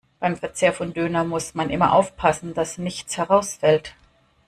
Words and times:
Beim 0.19 0.35
Verzehr 0.35 0.73
von 0.73 0.95
Döner 0.95 1.23
muss 1.23 1.53
man 1.53 1.69
immer 1.69 1.93
aufpassen, 1.93 2.55
dass 2.55 2.79
nichts 2.79 3.19
herausfällt. 3.19 3.93